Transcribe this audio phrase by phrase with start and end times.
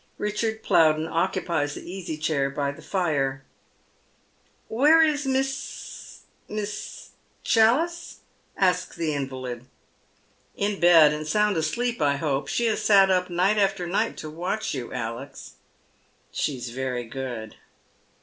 [0.19, 3.43] Eichard Plowden occupies the easy chair by the fire."
[4.81, 7.09] Where is Miss— Miss—
[7.43, 8.21] Challice?"
[8.57, 9.67] asks the invalid."
[10.65, 12.47] In bed, and sound asleep, I hope.
[12.47, 15.57] She has sat up night after night to watch you, Alex.""
[16.31, 17.57] She is very good."